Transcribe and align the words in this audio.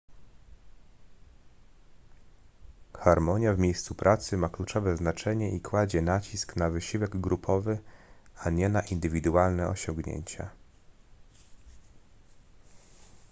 harmonia 2.93 3.53
w 3.53 3.59
miejscu 3.59 3.95
pracy 3.95 4.37
ma 4.37 4.49
kluczowe 4.49 4.97
znaczenie 4.97 5.55
i 5.55 5.61
kładzie 5.61 6.01
nacisk 6.01 6.55
na 6.55 6.69
wysiłek 6.69 7.15
grupowy 7.17 7.79
a 8.37 8.49
nie 8.49 8.69
na 8.69 8.81
indywidualne 8.81 9.67
osiągnięcia 9.69 10.49